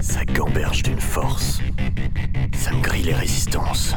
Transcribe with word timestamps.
Ça 0.00 0.24
gamberge 0.24 0.82
d'une 0.82 1.00
force. 1.00 1.60
Ça 2.52 2.72
me 2.72 2.80
grille 2.80 3.04
les 3.04 3.14
résistances. 3.14 3.94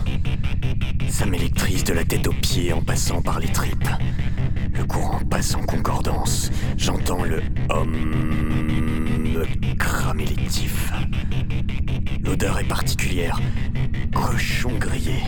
Ça 1.09 1.25
m'électrise 1.25 1.83
de 1.83 1.93
la 1.93 2.03
tête 2.03 2.27
aux 2.27 2.33
pieds 2.33 2.73
en 2.73 2.81
passant 2.81 3.21
par 3.21 3.39
les 3.39 3.51
tripes. 3.51 3.89
Le 4.73 4.83
courant 4.85 5.19
passe 5.29 5.55
en 5.55 5.63
concordance. 5.63 6.51
J'entends 6.77 7.23
le 7.23 7.41
homme 7.69 8.69
me 9.29 9.75
cramer 9.75 10.25
les 10.25 10.47
tifs. 10.47 10.91
L'odeur 12.23 12.59
est 12.59 12.67
particulière. 12.67 13.39
Cochon 14.13 14.71
grillé. 14.77 15.23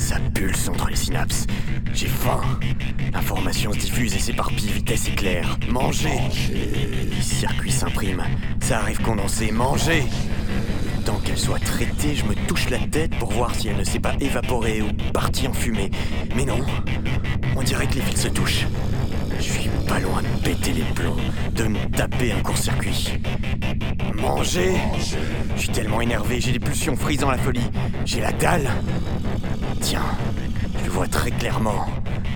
Ça 0.00 0.16
pulse 0.34 0.66
entre 0.68 0.88
les 0.88 0.96
synapses. 0.96 1.46
J'ai 1.92 2.08
faim. 2.08 2.40
L'information 3.12 3.72
se 3.72 3.78
diffuse 3.78 4.14
et 4.16 4.18
s'éparpille 4.18 4.72
vitesse 4.72 5.08
éclair. 5.08 5.58
Manger. 5.68 6.18
Les 6.50 7.22
circuits 7.22 7.70
s'impriment. 7.70 8.24
Ça 8.60 8.78
arrive 8.78 9.00
condensé. 9.02 9.52
Manger. 9.52 10.04
Temps 11.04 11.20
qu'elle 11.22 11.38
soit 11.38 11.58
traitée, 11.60 12.16
je 12.16 12.24
me 12.24 12.34
touche 12.48 12.70
la 12.70 12.78
tête 12.78 13.14
pour 13.18 13.30
voir 13.30 13.54
si 13.54 13.68
elle 13.68 13.76
ne 13.76 13.84
s'est 13.84 14.00
pas 14.00 14.14
évaporée 14.20 14.80
ou 14.80 14.88
partie 15.12 15.46
en 15.46 15.52
fumée. 15.52 15.90
Mais 16.34 16.46
non. 16.46 16.60
On 17.54 17.62
dirait 17.62 17.86
que 17.86 17.96
les 17.96 18.02
fils 18.02 18.22
se 18.22 18.28
touchent. 18.28 18.66
Je 19.38 19.44
suis 19.44 19.70
pas 19.86 20.00
loin 20.00 20.22
de 20.22 20.42
péter 20.42 20.72
les 20.72 20.82
plombs, 20.94 21.16
de 21.52 21.64
me 21.64 21.78
taper 21.90 22.32
un 22.32 22.40
court-circuit. 22.40 23.18
Manger 24.14 24.72
Je 25.56 25.60
suis 25.60 25.68
tellement 25.68 26.00
énervé, 26.00 26.40
j'ai 26.40 26.52
des 26.52 26.58
pulsions 26.58 26.96
frisant 26.96 27.30
la 27.30 27.38
folie. 27.38 27.70
J'ai 28.06 28.20
la 28.20 28.32
dalle. 28.32 28.70
Tiens, 29.80 30.04
je 30.84 30.90
vois 30.90 31.06
très 31.06 31.30
clairement. 31.30 31.86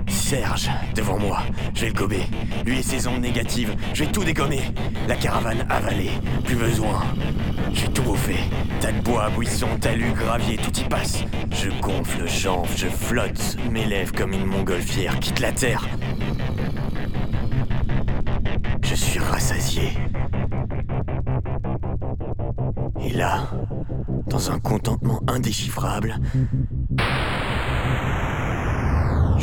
Serge, 0.09 0.71
devant 0.95 1.19
moi, 1.19 1.43
je 1.75 1.83
vais 1.83 1.89
le 1.89 1.95
gober. 1.95 2.23
Lui 2.65 2.79
et 2.79 2.83
ses 2.83 3.07
ondes 3.07 3.21
négatives, 3.21 3.75
je 3.93 4.05
vais 4.05 4.11
tout 4.11 4.25
dégommer. 4.25 4.63
La 5.09 5.17
caravane 5.17 5.67
avalée, 5.69 6.11
plus 6.45 6.57
besoin. 6.57 7.03
J'ai 7.73 7.89
tout 7.89 8.03
bouffé. 8.03 8.37
Tas 8.81 8.93
de 8.93 9.01
bois, 9.01 9.31
buissons, 9.31 9.79
talus, 9.81 10.13
gravier, 10.13 10.57
tout 10.57 10.79
y 10.81 10.85
passe. 10.85 11.25
Je 11.53 11.71
gonfle, 11.81 12.27
j'enfle, 12.27 12.77
je 12.77 12.87
flotte, 12.87 13.57
m'élève 13.71 14.13
comme 14.13 14.33
une 14.33 14.47
montgolfière, 14.47 15.19
quitte 15.21 15.41
la 15.41 15.53
terre. 15.53 15.87
Je 18.83 18.95
suis 18.95 19.19
rassasié. 19.19 19.93
Et 23.03 23.11
là, 23.13 23.49
dans 24.27 24.51
un 24.51 24.59
contentement 24.59 25.21
indéchiffrable, 25.27 26.17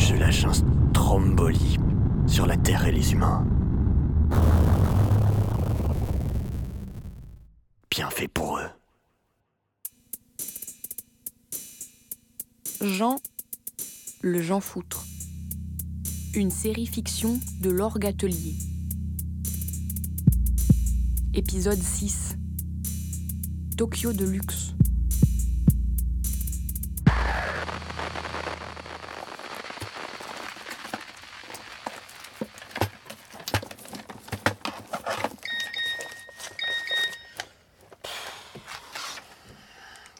je 0.01 0.15
lâche 0.15 0.45
un 0.45 0.53
stromboli 0.53 1.77
sur 2.25 2.47
la 2.47 2.57
Terre 2.57 2.87
et 2.87 2.91
les 2.91 3.13
humains. 3.13 3.45
Bien 7.89 8.09
fait 8.09 8.27
pour 8.27 8.57
eux. 8.57 8.69
Jean, 12.81 13.17
le 14.21 14.41
Jean 14.41 14.59
Foutre. 14.59 15.05
Une 16.33 16.49
série 16.49 16.87
fiction 16.87 17.39
de 17.61 17.69
l'Orgue 17.69 18.05
Atelier. 18.05 18.55
Épisode 21.33 21.77
6. 21.81 22.37
Tokyo 23.77 24.13
de 24.13 24.25
luxe. 24.25 24.73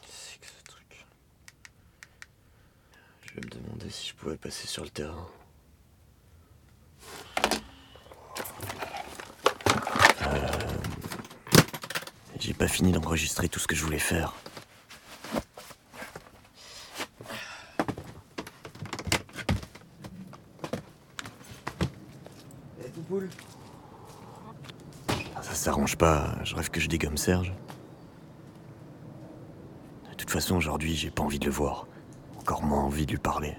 C'est 0.06 0.40
que 0.40 0.46
ce 0.46 0.64
truc. 0.64 1.06
Je 3.22 3.34
vais 3.34 3.40
me 3.40 3.50
demander 3.50 3.90
si 3.90 4.08
je 4.08 4.14
pouvais 4.14 4.36
passer 4.52 4.68
sur 4.68 4.84
le 4.84 4.90
terrain. 4.90 5.26
Euh, 10.26 10.48
J'ai 12.38 12.52
pas 12.52 12.68
fini 12.68 12.92
d'enregistrer 12.92 13.48
tout 13.48 13.58
ce 13.58 13.66
que 13.66 13.74
je 13.74 13.82
voulais 13.82 13.98
faire. 13.98 14.34
Ça 25.40 25.54
s'arrange 25.54 25.96
pas, 25.96 26.36
je 26.44 26.54
rêve 26.54 26.68
que 26.68 26.80
je 26.80 26.88
dégomme 26.88 27.16
Serge. 27.16 27.54
De 30.10 30.14
toute 30.14 30.30
façon, 30.30 30.56
aujourd'hui, 30.56 30.94
j'ai 30.94 31.10
pas 31.10 31.22
envie 31.22 31.38
de 31.38 31.46
le 31.46 31.52
voir. 31.52 31.86
Encore 32.38 32.62
moins 32.62 32.82
envie 32.82 33.06
de 33.06 33.12
lui 33.12 33.18
parler. 33.18 33.56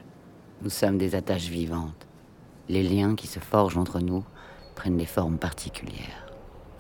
Nous 0.64 0.70
sommes 0.70 0.98
des 0.98 1.14
attaches 1.14 1.50
vivantes. 1.50 2.08
Les 2.70 2.84
liens 2.84 3.16
qui 3.16 3.28
se 3.28 3.40
forgent 3.40 3.78
entre 3.78 4.00
nous 4.00 4.24
prennent 4.76 4.96
des 4.96 5.06
formes 5.06 5.38
particulières, 5.38 6.32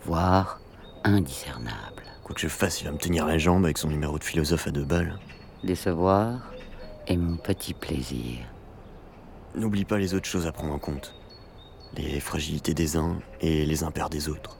voire 0.05 0.61
indiscernables. 1.03 2.03
Quoi 2.23 2.33
que 2.33 2.39
je 2.39 2.47
fasse, 2.47 2.79
il 2.79 2.85
va 2.85 2.93
me 2.93 2.97
tenir 2.97 3.25
la 3.25 3.37
jambe 3.37 3.65
avec 3.65 3.77
son 3.77 3.89
numéro 3.89 4.17
de 4.17 4.23
philosophe 4.23 4.67
à 4.67 4.71
deux 4.71 4.85
balles. 4.85 5.19
Décevoir 5.65 6.53
est 7.07 7.17
mon 7.17 7.35
petit 7.35 7.73
plaisir. 7.73 8.37
N'oublie 9.53 9.83
pas 9.83 9.97
les 9.97 10.13
autres 10.13 10.29
choses 10.29 10.47
à 10.47 10.53
prendre 10.53 10.73
en 10.73 10.79
compte. 10.79 11.13
Les 11.97 12.21
fragilités 12.21 12.73
des 12.73 12.95
uns 12.95 13.19
et 13.41 13.65
les 13.65 13.83
impairs 13.83 14.09
des 14.09 14.29
autres. 14.29 14.55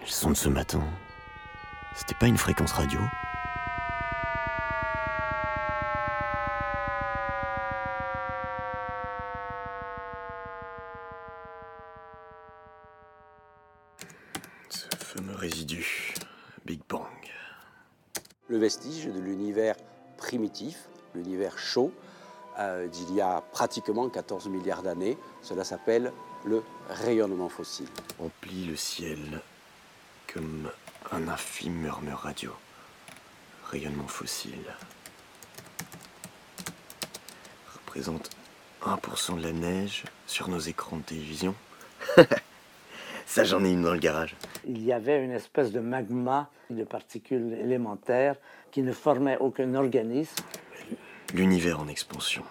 Le 0.00 0.06
son 0.06 0.30
de 0.30 0.36
ce 0.36 0.48
matin, 0.48 0.84
c'était 1.96 2.14
pas 2.14 2.28
une 2.28 2.38
fréquence 2.38 2.70
radio 2.70 3.00
Ce 14.70 14.86
fameux 15.14 15.36
résidu, 15.36 16.14
Big 16.64 16.80
Bang. 16.88 17.06
le 18.48 18.58
vestige 18.58 19.06
de 19.06 19.20
l'univers 19.20 19.76
primitif, 20.16 20.88
l'univers 21.14 21.56
chaud, 21.58 21.92
euh, 22.58 22.88
d'il 22.88 23.14
y 23.14 23.20
a 23.20 23.40
pratiquement 23.52 24.08
14 24.08 24.48
milliards 24.48 24.82
d'années. 24.82 25.16
Cela 25.42 25.62
s'appelle 25.64 26.12
le 26.44 26.62
rayonnement 26.88 27.48
fossile. 27.48 27.88
emplit 28.18 28.66
le 28.66 28.76
ciel 28.76 29.40
comme 30.32 30.70
un 31.12 31.28
infime 31.28 31.74
murmure 31.74 32.18
radio. 32.18 32.52
Rayonnement 33.70 34.08
fossile. 34.08 34.74
Représente 37.72 38.30
1% 38.82 39.36
de 39.38 39.42
la 39.42 39.52
neige 39.52 40.04
sur 40.26 40.48
nos 40.48 40.58
écrans 40.58 40.96
de 40.96 41.02
télévision. 41.02 41.54
Ça, 43.26 43.42
j'en 43.44 43.64
ai 43.64 43.70
une 43.72 43.82
dans 43.82 43.92
le 43.92 43.98
garage. 43.98 44.36
il 44.66 44.82
y 44.84 44.92
avait 44.92 45.24
une 45.24 45.32
espèce 45.32 45.72
de 45.72 45.80
magma 45.80 46.50
de 46.70 46.84
particules 46.84 47.52
élémentaires 47.54 48.36
qui 48.70 48.82
ne 48.82 48.92
formaient 48.92 49.38
aucun 49.38 49.74
organisme. 49.74 50.34
L'univers 51.32 51.80
en 51.80 51.88
expansion 51.88 52.44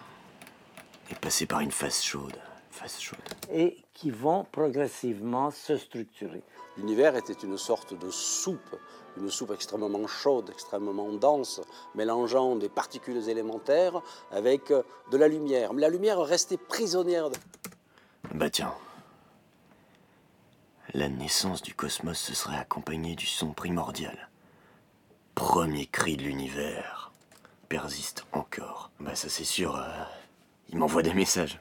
est 1.12 1.20
passé 1.20 1.46
par 1.46 1.60
une 1.62 1.72
phase 1.72 2.02
chaude. 2.02 2.36
Phase 2.72 3.00
chaude. 3.00 3.20
et 3.52 3.78
qui 3.94 4.10
vont 4.10 4.46
progressivement 4.52 5.52
se 5.52 5.78
structurer. 5.78 6.42
L'univers 6.78 7.16
était 7.16 7.34
une 7.34 7.58
sorte 7.58 7.94
de 7.98 8.10
soupe, 8.10 8.76
une 9.18 9.30
soupe 9.30 9.52
extrêmement 9.54 10.08
chaude, 10.08 10.50
extrêmement 10.52 11.12
dense, 11.14 11.62
mélangeant 11.94 12.56
des 12.56 12.70
particules 12.70 13.30
élémentaires 13.30 14.02
avec 14.32 14.70
de 15.12 15.18
la 15.18 15.28
lumière. 15.28 15.72
Mais 15.74 15.82
la 15.82 15.90
lumière 15.90 16.20
restait 16.20 16.58
prisonnière. 16.58 17.30
de- 17.30 17.36
Bah 18.34 18.50
tiens. 18.50 18.74
La 20.96 21.10
naissance 21.10 21.64
du 21.64 21.74
cosmos 21.74 22.20
se 22.20 22.36
serait 22.36 22.58
accompagnée 22.58 23.16
du 23.16 23.26
son 23.26 23.52
primordial. 23.52 24.30
Premier 25.34 25.88
cri 25.88 26.18
de 26.18 26.22
l'univers. 26.22 27.12
Persiste 27.68 28.28
encore. 28.32 28.92
Bah 29.00 29.16
ça 29.16 29.28
c'est 29.28 29.44
sûr, 29.44 29.76
euh, 29.76 30.04
il 30.70 30.78
m'envoie 30.78 31.02
des 31.02 31.16
messages. 31.16 31.60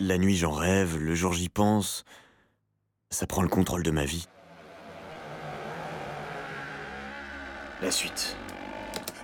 La 0.00 0.18
nuit 0.18 0.36
j'en 0.36 0.50
rêve, 0.50 0.98
le 0.98 1.14
jour 1.14 1.32
j'y 1.32 1.48
pense. 1.48 2.04
Ça 3.10 3.28
prend 3.28 3.42
le 3.42 3.48
contrôle 3.48 3.84
de 3.84 3.92
ma 3.92 4.04
vie. 4.04 4.26
La 7.80 7.92
suite. 7.92 8.36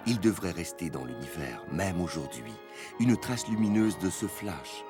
Il 0.07 0.21
devrait 0.21 0.53
rester 0.53 0.89
dans 0.89 1.05
l'univers, 1.05 1.65
même 1.73 2.01
aujourd'hui, 2.01 2.55
une 3.01 3.17
trace 3.17 3.49
lumineuse 3.49 3.99
de 3.99 4.09
ce 4.09 4.27
flash, 4.27 4.85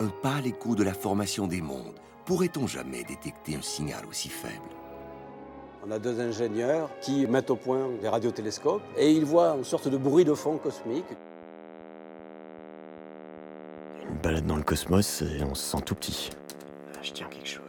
un 0.00 0.08
pâle 0.08 0.46
écho 0.46 0.74
de 0.74 0.84
la 0.84 0.94
formation 0.94 1.46
des 1.46 1.60
mondes. 1.60 1.98
Pourrait-on 2.24 2.66
jamais 2.66 3.04
détecter 3.04 3.56
un 3.56 3.62
signal 3.62 4.04
aussi 4.06 4.28
faible? 4.28 4.54
On 5.86 5.90
a 5.90 5.98
deux 5.98 6.20
ingénieurs 6.20 6.90
qui 7.00 7.26
mettent 7.26 7.50
au 7.50 7.56
point 7.56 7.88
des 8.00 8.08
radiotélescopes 8.08 8.82
et 8.96 9.10
ils 9.10 9.24
voient 9.24 9.54
une 9.56 9.64
sorte 9.64 9.88
de 9.88 9.96
bruit 9.96 10.24
de 10.24 10.34
fond 10.34 10.58
cosmique. 10.58 11.06
Une 14.08 14.16
balade 14.18 14.46
dans 14.46 14.56
le 14.56 14.62
cosmos 14.62 15.22
et 15.22 15.42
on 15.44 15.54
se 15.54 15.76
sent 15.76 15.82
tout 15.84 15.94
petit. 15.94 16.30
Ah, 16.94 16.98
je 17.02 17.12
tiens 17.12 17.28
quelque 17.28 17.48
chose. 17.48 17.62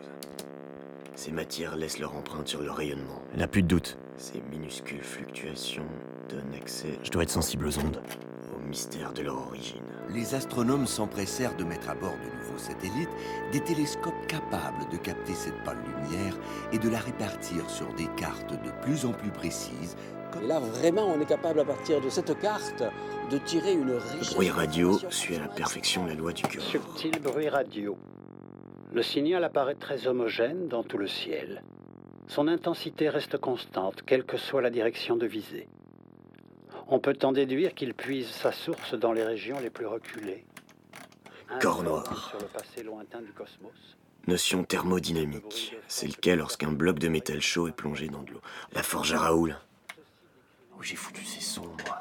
Ces 1.15 1.31
matières 1.31 1.75
laissent 1.75 1.99
leur 1.99 2.15
empreinte 2.15 2.47
sur 2.47 2.61
le 2.61 2.71
rayonnement. 2.71 3.21
Elle 3.33 3.39
n'a 3.39 3.47
plus 3.47 3.61
de 3.61 3.67
doute. 3.67 3.97
Ces 4.17 4.41
minuscules 4.51 5.03
fluctuations 5.03 5.85
donnent 6.29 6.55
accès. 6.55 6.99
Je 7.03 7.11
dois 7.11 7.23
être 7.23 7.29
sensible 7.29 7.67
aux 7.67 7.79
ondes, 7.79 8.01
mystère 8.69 9.11
de 9.13 9.23
leur 9.23 9.37
origine. 9.47 9.81
Les 10.13 10.35
astronomes 10.35 10.87
s'empressèrent 10.87 11.55
de 11.55 11.63
mettre 11.63 11.89
à 11.89 11.95
bord 11.95 12.13
de 12.13 12.37
nouveaux 12.37 12.57
satellites 12.57 13.09
des 13.51 13.59
télescopes 13.59 14.27
capables 14.27 14.89
de 14.91 14.97
capter 14.97 15.33
cette 15.33 15.61
pâle 15.63 15.77
lumière 15.83 16.35
et 16.71 16.77
de 16.77 16.89
la 16.89 16.99
répartir 16.99 17.69
sur 17.69 17.93
des 17.95 18.07
cartes 18.15 18.51
de 18.51 18.71
plus 18.81 19.05
en 19.05 19.11
plus 19.11 19.31
précises. 19.31 19.97
Et 20.41 20.47
là, 20.47 20.59
vraiment, 20.59 21.07
on 21.07 21.19
est 21.19 21.25
capable, 21.25 21.59
à 21.59 21.65
partir 21.65 21.99
de 22.01 22.09
cette 22.09 22.39
carte, 22.39 22.83
de 23.31 23.37
tirer 23.39 23.73
une 23.73 23.87
Le 23.87 23.97
richesse. 23.97 24.33
bruit 24.35 24.49
radio 24.51 24.97
suit 25.09 25.35
à 25.35 25.39
la 25.39 25.47
perfection 25.47 26.05
la 26.05 26.13
loi 26.13 26.31
du 26.31 26.43
cœur. 26.43 26.61
Subtil 26.61 27.19
bruit 27.21 27.49
radio. 27.49 27.97
Le 28.93 29.01
signal 29.03 29.43
apparaît 29.43 29.75
très 29.75 30.07
homogène 30.07 30.67
dans 30.67 30.83
tout 30.83 30.97
le 30.97 31.07
ciel. 31.07 31.63
Son 32.27 32.47
intensité 32.47 33.09
reste 33.09 33.37
constante, 33.37 34.03
quelle 34.05 34.23
que 34.23 34.37
soit 34.37 34.61
la 34.61 34.69
direction 34.69 35.15
de 35.15 35.25
visée. 35.25 35.67
On 36.91 36.99
peut 36.99 37.17
en 37.21 37.31
déduire 37.31 37.75
qu'il 37.75 37.93
puise 37.93 38.29
sa 38.29 38.51
source 38.51 38.95
dans 38.95 39.13
les 39.13 39.23
régions 39.23 39.59
les 39.59 39.69
plus 39.69 39.85
reculées. 39.85 40.43
Corps 41.61 41.83
noir. 41.83 42.29
Sur 42.31 42.39
le 42.39 42.47
passé 42.47 42.81
lointain 42.81 43.21
du 43.21 43.31
cosmos. 43.31 43.95
Notion 44.25 44.63
thermodynamique. 44.63 45.75
C'est 45.87 46.07
le 46.07 46.13
cas 46.13 46.35
lorsqu'un 46.35 46.71
bloc 46.71 46.97
de 46.97 47.07
métal 47.07 47.41
chaud 47.41 47.67
est 47.67 47.73
plongé 47.73 48.07
dans 48.07 48.23
de 48.23 48.31
l'eau. 48.31 48.41
La 48.73 48.81
forge 48.81 49.13
à 49.13 49.19
Raoul. 49.19 49.55
Où 50.77 50.83
j'ai 50.83 50.95
foutu 50.95 51.23
ces 51.23 51.41
sons, 51.41 51.71
moi 51.85 51.99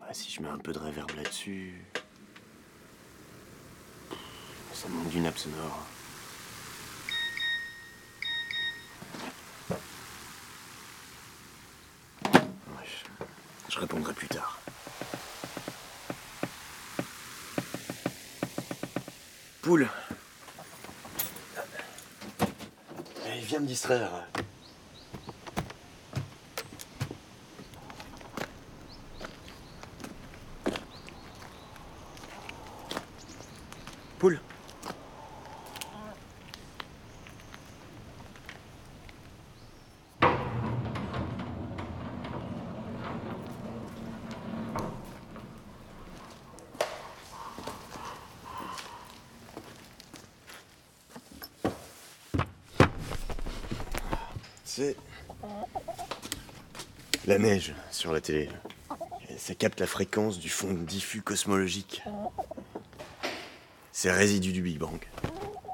Bah, 0.00 0.08
si 0.12 0.30
je 0.30 0.40
mets 0.40 0.48
un 0.48 0.58
peu 0.58 0.72
de 0.72 0.78
réverb 0.78 1.10
là-dessus. 1.14 1.74
Ça 4.72 4.88
manque 4.88 5.08
d'une 5.10 5.24
nappe 5.24 5.36
sonore. 5.36 5.86
Je 13.80 13.86
répondrai 13.86 14.12
plus 14.12 14.28
tard. 14.28 14.60
Poule 19.62 19.88
Allez, 23.24 23.40
viens 23.40 23.60
me 23.60 23.66
distraire. 23.66 24.10
Poule 34.18 34.40
C'est 54.72 54.94
la 57.26 57.38
neige 57.38 57.74
sur 57.90 58.12
la 58.12 58.20
télé. 58.20 58.48
Et 59.28 59.36
ça 59.36 59.56
capte 59.56 59.80
la 59.80 59.86
fréquence 59.88 60.38
du 60.38 60.48
fond 60.48 60.72
diffus 60.72 61.22
cosmologique. 61.22 62.04
C'est 63.90 64.12
résidu 64.12 64.52
du 64.52 64.62
Big 64.62 64.78
Bang. 64.78 65.00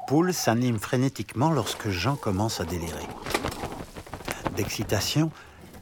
Poule 0.09 0.33
s'anime 0.33 0.79
frénétiquement 0.79 1.51
lorsque 1.51 1.91
Jean 1.91 2.17
commence 2.17 2.59
à 2.63 2.65
délirer. 2.65 3.07
D'excitation, 4.57 5.31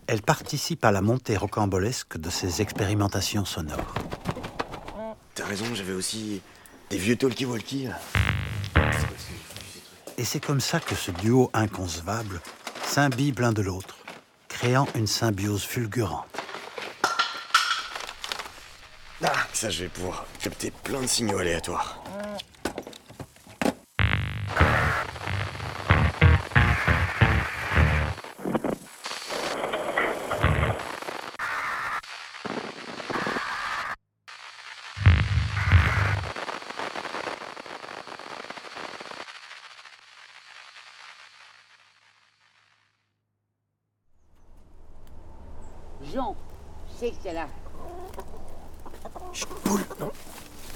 elle 0.08 0.20
participe 0.20 0.84
à 0.84 0.90
la 0.90 1.00
montée 1.00 1.36
rocambolesque 1.36 2.18
de 2.18 2.30
ses 2.30 2.62
expérimentations 2.62 3.44
sonores. 3.44 3.94
T'as 5.36 5.44
raison, 5.46 5.66
j'avais 5.72 5.92
aussi 5.92 6.42
des 6.90 6.98
vieux 6.98 7.14
talkie-walkie. 7.14 7.90
Et 10.18 10.24
c'est 10.24 10.44
comme 10.44 10.60
ça 10.60 10.80
que 10.80 10.96
ce 10.96 11.12
duo 11.12 11.48
inconcevable 11.54 12.40
s'imbibe 12.86 13.40
l'un 13.40 13.52
de 13.52 13.62
l'autre, 13.62 13.96
créant 14.48 14.86
une 14.94 15.06
symbiose 15.06 15.64
fulgurante. 15.64 16.26
Ah, 19.22 19.32
ça, 19.52 19.70
je 19.70 19.84
vais 19.84 19.88
pouvoir 19.88 20.26
capter 20.40 20.70
plein 20.70 21.00
de 21.00 21.06
signaux 21.06 21.38
aléatoires. 21.38 22.02
Jean, 46.14 46.36
je 46.92 46.98
sais 47.00 47.10
que 47.10 47.16
t'es 47.24 47.32
là. 47.32 47.48
Chut, 49.32 49.48
poule, 49.64 49.84
non, 49.98 50.12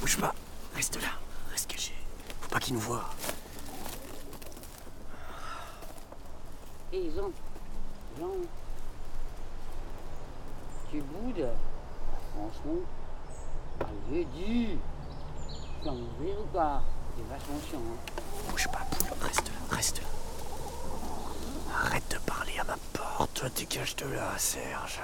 bouge 0.00 0.18
pas. 0.18 0.34
Reste 0.74 1.00
là, 1.00 1.10
reste 1.52 1.70
caché. 1.70 1.94
Faut 2.40 2.48
pas 2.48 2.58
qu'il 2.58 2.74
nous 2.74 2.80
voit. 2.80 3.04
Hé 6.92 7.12
Jean, 7.14 7.30
Jean, 8.18 8.32
tu 10.90 11.02
boudes 11.02 11.48
Franchement, 12.34 12.80
allez, 13.80 14.24
dis 14.24 14.76
Tu 15.80 15.84
vas 15.84 15.92
m'ouvrir 15.92 16.40
ou 16.40 16.46
pas? 16.52 16.82
C'est 17.16 17.28
vachement 17.28 17.60
chiant, 17.70 17.78
hein 17.78 18.22
Bouge 18.50 18.66
pas, 18.72 18.86
poule, 18.90 19.08
reste 19.20 19.46
là, 19.46 19.76
reste 19.76 19.98
là. 19.98 20.27
Arrête 21.84 22.10
de 22.10 22.18
parler 22.18 22.52
à 22.60 22.64
ma 22.64 22.76
porte. 22.92 23.30
Toi, 23.34 23.48
dégage 23.50 23.94
de 23.96 24.06
là, 24.06 24.32
Serge. 24.36 25.00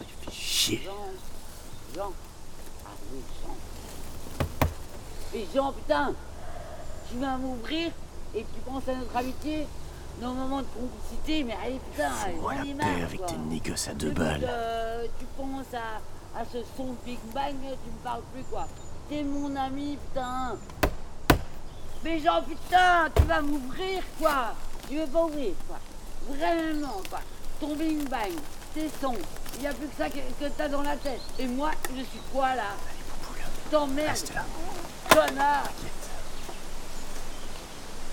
Tu 0.00 0.04
fais 0.24 0.32
chier. 0.32 0.82
Jean, 0.84 0.92
Jean, 1.94 2.12
allez, 2.86 3.22
Jean. 3.42 4.68
Hé 5.38 5.46
Jean, 5.54 5.72
putain 5.72 6.12
Tu 7.10 7.18
vas 7.18 7.36
m'ouvrir 7.36 7.90
et 8.34 8.40
tu 8.54 8.60
penses 8.64 8.88
à 8.88 8.94
notre 8.94 9.16
amitié 9.16 9.66
nos 10.20 10.32
moments 10.32 10.60
de 10.62 10.66
complicité, 10.66 11.42
mais 11.44 11.56
allez, 11.64 11.80
putain, 11.90 12.10
Fous-moi 12.10 12.54
la 12.54 12.62
paix 12.84 13.02
avec 13.02 13.18
quoi. 13.18 13.26
tes 13.26 13.36
négoces 13.36 13.88
à 13.88 13.94
deux 13.94 14.10
balles. 14.12 14.46
euh, 14.48 15.06
tu 15.18 15.24
penses 15.36 15.74
à, 15.74 16.38
à 16.40 16.44
ce 16.44 16.58
son 16.76 16.92
de 16.92 16.96
Big 17.04 17.18
Bang, 17.34 17.54
tu 17.60 17.90
me 17.90 17.98
parles 18.04 18.22
plus 18.32 18.44
quoi. 18.44 18.66
T'es 19.08 19.22
mon 19.24 19.54
ami, 19.56 19.96
putain. 19.96 20.56
Mais 22.04 22.20
genre, 22.20 22.42
putain, 22.44 23.08
tu 23.14 23.22
vas 23.24 23.40
m'ouvrir 23.42 24.02
quoi. 24.20 24.54
Tu 24.88 24.96
veux 24.96 25.06
pas 25.06 25.24
ouvrir 25.24 25.52
quoi. 25.68 25.78
Vraiment 26.28 27.00
quoi. 27.08 27.20
Ton 27.60 27.74
Big 27.76 28.08
Bang, 28.08 28.32
tes 28.74 28.88
sons, 29.00 29.16
il 29.54 29.60
n'y 29.60 29.66
a 29.66 29.72
plus 29.72 29.86
que 29.86 29.96
ça 29.96 30.08
que, 30.08 30.16
que 30.18 30.48
t'as 30.56 30.68
dans 30.68 30.82
la 30.82 30.96
tête. 30.96 31.20
Et 31.38 31.46
moi, 31.46 31.70
je 31.90 32.02
suis 32.02 32.20
quoi 32.32 32.54
là 32.54 32.74
T'emmerdes, 33.70 34.08
Reste 34.10 34.34
là. 34.34 34.44
connard. 35.08 35.64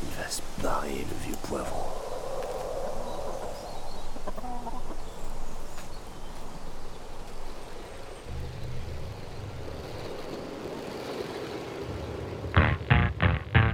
Il 0.03 0.09
va 0.23 0.29
se 0.29 0.41
barrer, 0.61 1.05
le 1.09 1.25
vieux 1.25 1.35
poivron. 1.43 1.85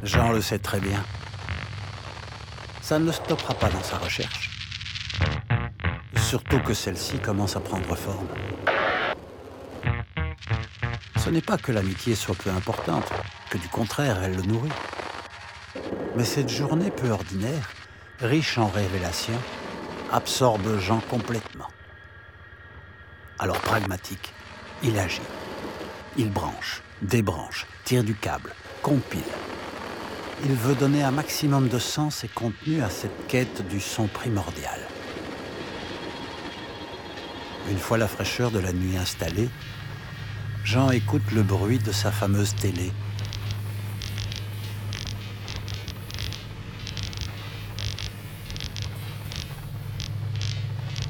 Jean 0.03 0.31
le 0.31 0.41
sait 0.41 0.59
très 0.59 0.79
bien. 0.79 1.03
Ça 2.87 2.99
ne 2.99 3.11
stoppera 3.11 3.53
pas 3.53 3.67
dans 3.67 3.83
sa 3.83 3.97
recherche. 3.97 4.49
Surtout 6.15 6.61
que 6.61 6.73
celle-ci 6.73 7.19
commence 7.19 7.57
à 7.57 7.59
prendre 7.59 7.93
forme. 7.95 8.29
Ce 11.17 11.29
n'est 11.29 11.41
pas 11.41 11.57
que 11.57 11.73
l'amitié 11.73 12.15
soit 12.15 12.35
peu 12.35 12.49
importante, 12.49 13.11
que 13.49 13.57
du 13.57 13.67
contraire, 13.67 14.23
elle 14.23 14.37
le 14.37 14.43
nourrit. 14.43 14.71
Mais 16.15 16.23
cette 16.23 16.47
journée 16.47 16.89
peu 16.89 17.09
ordinaire, 17.09 17.71
riche 18.21 18.57
en 18.57 18.67
révélations, 18.67 19.41
absorbe 20.13 20.79
Jean 20.79 21.01
complètement. 21.09 21.67
Alors 23.37 23.59
pragmatique, 23.59 24.33
il 24.81 24.97
agit. 24.97 25.19
Il 26.15 26.31
branche, 26.31 26.81
débranche, 27.01 27.67
tire 27.83 28.05
du 28.05 28.15
câble, 28.15 28.53
compile. 28.81 29.23
Il 30.45 30.53
veut 30.53 30.75
donner 30.75 31.03
un 31.03 31.11
maximum 31.11 31.67
de 31.67 31.79
sens 31.79 32.23
et 32.23 32.27
contenu 32.27 32.81
à 32.81 32.89
cette 32.89 33.27
quête 33.27 33.67
du 33.67 33.79
son 33.79 34.07
primordial. 34.07 34.79
Une 37.69 37.79
fois 37.79 37.97
la 37.97 38.07
fraîcheur 38.07 38.51
de 38.51 38.59
la 38.59 38.71
nuit 38.71 38.97
installée, 38.97 39.49
Jean 40.63 40.91
écoute 40.91 41.23
le 41.33 41.43
bruit 41.43 41.79
de 41.79 41.91
sa 41.91 42.11
fameuse 42.11 42.53
télé. 42.55 42.91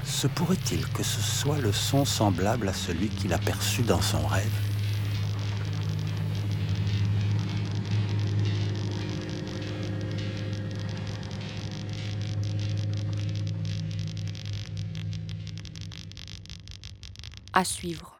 Se 0.05 0.27
pourrait-il 0.27 0.87
que 0.87 1.03
ce 1.03 1.21
soit 1.21 1.59
le 1.59 1.71
son 1.73 2.05
semblable 2.05 2.69
à 2.69 2.73
celui 2.73 3.09
qu'il 3.09 3.33
a 3.33 3.37
perçu 3.37 3.83
dans 3.83 4.01
son 4.01 4.25
rêve? 4.25 4.66
À 17.57 17.63
suivre. 17.63 18.16